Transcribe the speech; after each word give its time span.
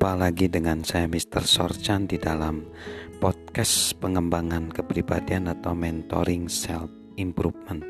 Jumpa 0.00 0.16
lagi 0.16 0.48
dengan 0.48 0.80
saya 0.80 1.04
Mr. 1.04 1.44
Sorchan 1.44 2.08
di 2.08 2.16
dalam 2.16 2.64
podcast 3.20 3.92
pengembangan 4.00 4.72
kepribadian 4.72 5.44
atau 5.44 5.76
mentoring 5.76 6.48
self 6.48 6.88
improvement. 7.20 7.84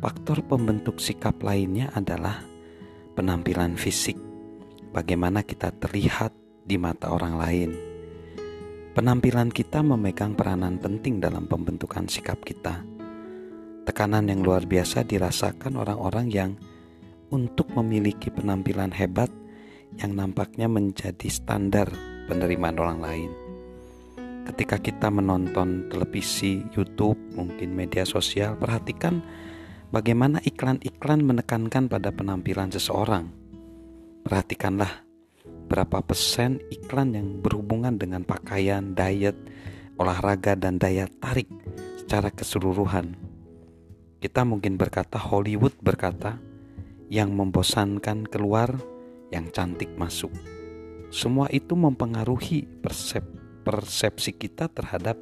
Faktor 0.00 0.40
pembentuk 0.48 0.96
sikap 0.96 1.36
lainnya 1.44 1.92
adalah 1.92 2.40
penampilan 3.12 3.76
fisik. 3.76 4.16
Bagaimana 4.88 5.44
kita 5.44 5.68
terlihat 5.76 6.32
di 6.64 6.80
mata 6.80 7.12
orang 7.12 7.36
lain. 7.36 7.70
Penampilan 8.96 9.52
kita 9.52 9.84
memegang 9.84 10.32
peranan 10.32 10.80
penting 10.80 11.20
dalam 11.20 11.44
pembentukan 11.44 12.08
sikap 12.08 12.40
kita. 12.40 12.88
Tekanan 13.84 14.32
yang 14.32 14.40
luar 14.40 14.64
biasa 14.64 15.04
dirasakan 15.04 15.76
orang-orang 15.76 16.32
yang 16.32 16.56
untuk 17.28 17.68
memiliki 17.76 18.32
penampilan 18.32 18.96
hebat 18.96 19.28
yang 19.96 20.12
nampaknya 20.12 20.68
menjadi 20.68 21.28
standar 21.32 21.88
penerimaan 22.28 22.76
orang 22.76 23.00
lain. 23.00 23.30
Ketika 24.44 24.80
kita 24.80 25.08
menonton 25.08 25.88
televisi, 25.88 26.64
YouTube, 26.72 27.16
mungkin 27.36 27.72
media 27.72 28.04
sosial, 28.04 28.56
perhatikan 28.56 29.20
bagaimana 29.92 30.40
iklan-iklan 30.44 31.24
menekankan 31.24 31.88
pada 31.88 32.12
penampilan 32.12 32.72
seseorang. 32.72 33.28
Perhatikanlah 34.24 35.04
berapa 35.68 36.00
persen 36.00 36.60
iklan 36.72 37.12
yang 37.12 37.28
berhubungan 37.44 38.00
dengan 38.00 38.24
pakaian, 38.24 38.96
diet, 38.96 39.36
olahraga, 40.00 40.56
dan 40.56 40.80
daya 40.80 41.08
tarik 41.20 41.48
secara 42.00 42.32
keseluruhan. 42.32 43.16
Kita 44.18 44.48
mungkin 44.48 44.80
berkata, 44.80 45.20
Hollywood 45.20 45.76
berkata, 45.84 46.40
yang 47.12 47.36
membosankan 47.36 48.28
keluar 48.28 48.76
yang 49.32 49.48
cantik 49.52 49.92
masuk. 49.96 50.32
Semua 51.08 51.48
itu 51.48 51.72
mempengaruhi 51.72 52.68
persep, 52.84 53.24
persepsi 53.64 54.36
kita 54.36 54.68
terhadap 54.68 55.16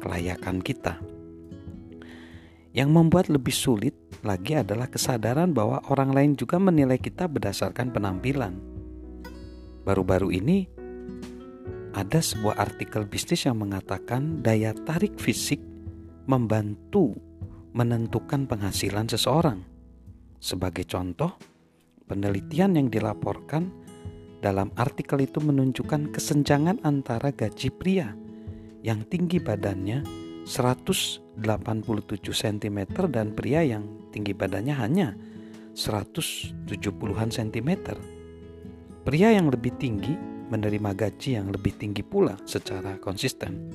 kelayakan 0.00 0.60
kita. 0.60 1.00
Yang 2.72 2.88
membuat 2.88 3.28
lebih 3.28 3.52
sulit 3.52 3.92
lagi 4.24 4.56
adalah 4.56 4.88
kesadaran 4.88 5.52
bahwa 5.52 5.84
orang 5.92 6.12
lain 6.12 6.32
juga 6.36 6.56
menilai 6.56 6.96
kita 6.96 7.28
berdasarkan 7.28 7.92
penampilan. 7.92 8.56
Baru-baru 9.84 10.32
ini 10.32 10.64
ada 11.92 12.24
sebuah 12.24 12.56
artikel 12.56 13.04
bisnis 13.04 13.44
yang 13.44 13.60
mengatakan 13.60 14.40
daya 14.40 14.72
tarik 14.72 15.20
fisik 15.20 15.60
membantu 16.24 17.12
menentukan 17.76 18.48
penghasilan 18.48 19.08
seseorang. 19.08 19.60
Sebagai 20.40 20.88
contoh, 20.88 21.36
Penelitian 22.12 22.76
yang 22.76 22.92
dilaporkan 22.92 23.72
dalam 24.44 24.68
artikel 24.76 25.24
itu 25.24 25.40
menunjukkan 25.40 26.12
kesenjangan 26.12 26.84
antara 26.84 27.32
gaji 27.32 27.72
pria 27.72 28.12
yang 28.84 29.08
tinggi 29.08 29.40
badannya 29.40 30.04
187 30.44 31.32
cm 32.20 32.78
dan 33.08 33.32
pria 33.32 33.64
yang 33.64 33.88
tinggi 34.12 34.36
badannya 34.36 34.76
hanya 34.76 35.16
170-an 35.72 37.32
cm. 37.32 37.70
Pria 39.08 39.28
yang 39.32 39.48
lebih 39.48 39.72
tinggi 39.80 40.12
menerima 40.52 40.92
gaji 40.92 41.40
yang 41.40 41.48
lebih 41.48 41.80
tinggi 41.80 42.04
pula 42.04 42.36
secara 42.44 43.00
konsisten. 43.00 43.72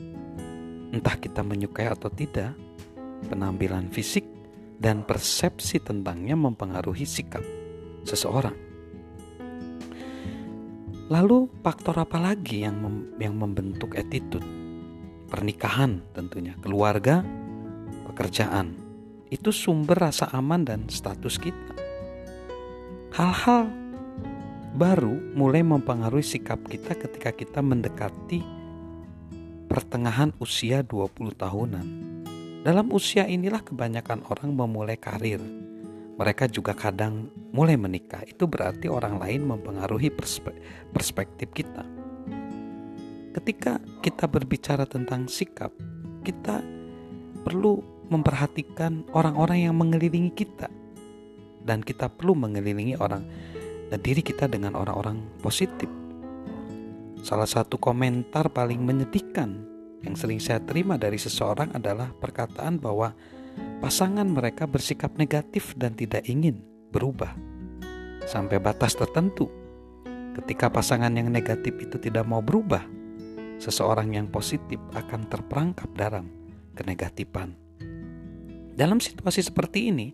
Entah 0.93 1.17
kita 1.17 1.41
menyukai 1.41 1.89
atau 1.89 2.13
tidak, 2.13 2.53
penampilan 3.33 3.89
fisik 3.89 4.29
dan 4.77 5.01
persepsi 5.01 5.81
tentangnya 5.81 6.37
mempengaruhi 6.37 7.01
sikap 7.01 7.66
seseorang. 8.07 8.55
Lalu 11.07 11.47
faktor 11.63 11.99
apa 11.99 12.19
lagi 12.19 12.63
yang 12.63 12.79
mem 12.79 12.95
yang 13.19 13.35
membentuk 13.35 13.95
attitude? 13.95 14.43
Pernikahan 15.27 16.03
tentunya, 16.15 16.55
keluarga, 16.63 17.23
pekerjaan. 18.11 18.75
Itu 19.27 19.51
sumber 19.51 20.07
rasa 20.07 20.31
aman 20.31 20.63
dan 20.63 20.87
status 20.87 21.35
kita. 21.35 21.75
Hal-hal 23.11 23.67
baru 24.75 25.15
mulai 25.35 25.63
mempengaruhi 25.63 26.23
sikap 26.23 26.63
kita 26.67 26.95
ketika 26.95 27.35
kita 27.35 27.59
mendekati 27.59 28.39
pertengahan 29.67 30.31
usia 30.39 30.83
20 30.83 31.35
tahunan. 31.35 31.87
Dalam 32.63 32.91
usia 32.91 33.27
inilah 33.27 33.63
kebanyakan 33.63 34.27
orang 34.27 34.51
memulai 34.51 34.99
karir, 34.99 35.39
mereka 36.17 36.49
juga 36.49 36.73
kadang 36.73 37.29
mulai 37.53 37.77
menikah. 37.77 38.25
Itu 38.25 38.49
berarti 38.49 38.89
orang 38.89 39.21
lain 39.21 39.45
mempengaruhi 39.45 40.09
perspektif 40.91 41.53
kita. 41.53 41.85
Ketika 43.37 43.77
kita 44.01 44.25
berbicara 44.25 44.89
tentang 44.89 45.29
sikap, 45.29 45.69
kita 46.25 46.65
perlu 47.45 47.85
memperhatikan 48.09 49.05
orang-orang 49.13 49.69
yang 49.69 49.77
mengelilingi 49.77 50.33
kita. 50.33 50.67
Dan 51.61 51.85
kita 51.85 52.09
perlu 52.09 52.33
mengelilingi 52.33 52.97
orang 52.97 53.21
dan 53.93 53.99
diri 54.01 54.25
kita 54.25 54.49
dengan 54.49 54.73
orang-orang 54.73 55.21
positif. 55.43 55.87
Salah 57.21 57.45
satu 57.45 57.77
komentar 57.77 58.49
paling 58.49 58.81
menyedihkan 58.81 59.67
yang 60.01 60.15
sering 60.15 60.39
saya 60.39 60.63
terima 60.63 60.95
dari 60.95 61.19
seseorang 61.19 61.75
adalah 61.75 62.09
perkataan 62.15 62.79
bahwa 62.79 63.11
pasangan 63.79 64.25
mereka 64.25 64.65
bersikap 64.65 65.15
negatif 65.15 65.77
dan 65.77 65.93
tidak 65.93 66.25
ingin 66.25 66.59
berubah 66.91 67.35
sampai 68.27 68.59
batas 68.59 68.97
tertentu. 68.97 69.47
Ketika 70.37 70.69
pasangan 70.69 71.09
yang 71.15 71.33
negatif 71.33 71.73
itu 71.81 71.97
tidak 71.97 72.27
mau 72.29 72.43
berubah, 72.43 72.85
seseorang 73.57 74.13
yang 74.13 74.27
positif 74.29 74.77
akan 74.93 75.25
terperangkap 75.25 75.89
dalam 75.97 76.29
kenegatifan. 76.77 77.57
Dalam 78.77 79.01
situasi 79.01 79.41
seperti 79.41 79.89
ini, 79.89 80.13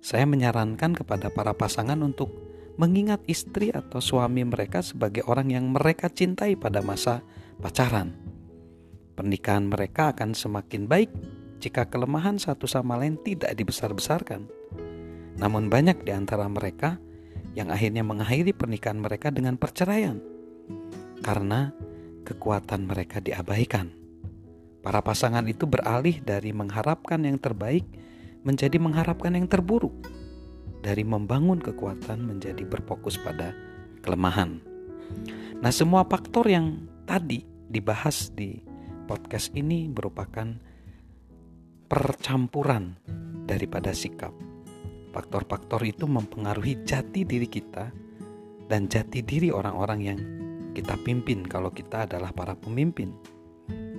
saya 0.00 0.24
menyarankan 0.24 0.96
kepada 0.96 1.28
para 1.28 1.52
pasangan 1.52 2.00
untuk 2.00 2.32
mengingat 2.80 3.20
istri 3.28 3.68
atau 3.68 4.00
suami 4.00 4.40
mereka 4.48 4.80
sebagai 4.80 5.28
orang 5.28 5.52
yang 5.52 5.68
mereka 5.68 6.08
cintai 6.08 6.56
pada 6.56 6.80
masa 6.80 7.20
pacaran. 7.60 8.16
Pernikahan 9.12 9.68
mereka 9.68 10.16
akan 10.16 10.32
semakin 10.32 10.88
baik 10.88 11.12
jika 11.62 11.86
kelemahan 11.86 12.42
satu 12.42 12.66
sama 12.66 12.98
lain 12.98 13.14
tidak 13.22 13.54
dibesar-besarkan. 13.54 14.50
Namun 15.38 15.70
banyak 15.70 16.02
di 16.02 16.10
antara 16.10 16.50
mereka 16.50 16.98
yang 17.54 17.70
akhirnya 17.70 18.02
mengakhiri 18.02 18.50
pernikahan 18.50 18.98
mereka 18.98 19.30
dengan 19.30 19.54
perceraian 19.54 20.18
karena 21.22 21.70
kekuatan 22.26 22.90
mereka 22.90 23.22
diabaikan. 23.22 23.94
Para 24.82 24.98
pasangan 24.98 25.46
itu 25.46 25.62
beralih 25.70 26.18
dari 26.26 26.50
mengharapkan 26.50 27.22
yang 27.22 27.38
terbaik 27.38 27.86
menjadi 28.42 28.82
mengharapkan 28.82 29.38
yang 29.38 29.46
terburuk. 29.46 29.94
Dari 30.82 31.06
membangun 31.06 31.62
kekuatan 31.62 32.26
menjadi 32.26 32.66
berfokus 32.66 33.14
pada 33.14 33.54
kelemahan. 34.02 34.58
Nah, 35.62 35.70
semua 35.70 36.02
faktor 36.02 36.50
yang 36.50 36.90
tadi 37.06 37.46
dibahas 37.70 38.34
di 38.34 38.58
podcast 39.06 39.54
ini 39.54 39.86
merupakan 39.86 40.58
percampuran 41.92 42.96
daripada 43.44 43.92
sikap. 43.92 44.32
Faktor-faktor 45.12 45.84
itu 45.84 46.08
mempengaruhi 46.08 46.88
jati 46.88 47.28
diri 47.28 47.44
kita 47.44 47.92
dan 48.64 48.88
jati 48.88 49.20
diri 49.20 49.52
orang-orang 49.52 50.00
yang 50.00 50.20
kita 50.72 50.96
pimpin 51.04 51.44
kalau 51.44 51.68
kita 51.68 52.08
adalah 52.08 52.32
para 52.32 52.56
pemimpin. 52.56 53.12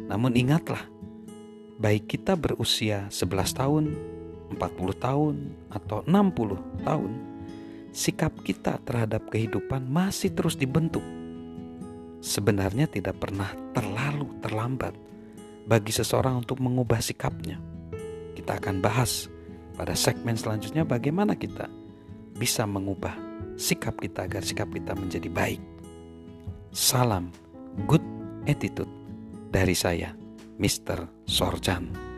Namun 0.10 0.34
ingatlah, 0.34 0.82
baik 1.78 2.10
kita 2.18 2.34
berusia 2.34 3.06
11 3.14 3.62
tahun, 3.62 3.84
40 4.58 4.58
tahun, 4.98 5.36
atau 5.70 6.02
60 6.10 6.82
tahun, 6.82 7.12
sikap 7.94 8.34
kita 8.42 8.82
terhadap 8.82 9.30
kehidupan 9.30 9.86
masih 9.86 10.34
terus 10.34 10.58
dibentuk. 10.58 11.06
Sebenarnya 12.26 12.90
tidak 12.90 13.22
pernah 13.22 13.54
terlalu 13.78 14.34
terlambat 14.42 14.98
bagi 15.70 15.94
seseorang 15.94 16.42
untuk 16.42 16.58
mengubah 16.58 16.98
sikapnya 16.98 17.73
kita 18.44 18.60
akan 18.60 18.84
bahas 18.84 19.32
pada 19.80 19.96
segmen 19.96 20.36
selanjutnya 20.36 20.84
bagaimana 20.84 21.32
kita 21.32 21.72
bisa 22.36 22.68
mengubah 22.68 23.16
sikap 23.56 23.96
kita 24.04 24.28
agar 24.28 24.44
sikap 24.44 24.68
kita 24.68 24.92
menjadi 25.00 25.32
baik. 25.32 25.64
Salam 26.76 27.32
good 27.88 28.04
attitude 28.44 28.92
dari 29.48 29.72
saya, 29.72 30.12
Mr. 30.60 31.08
Sorjan. 31.24 32.13